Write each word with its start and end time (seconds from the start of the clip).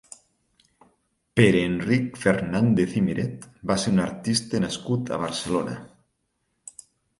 Pere 1.39 1.61
Enric 1.71 2.17
Fernández 2.23 2.97
i 3.03 3.05
Miret 3.11 3.47
va 3.73 3.79
ser 3.85 3.95
un 3.97 4.03
artista 4.07 4.65
nascut 4.67 5.15
a 5.19 5.23
Barcelona. 5.27 5.79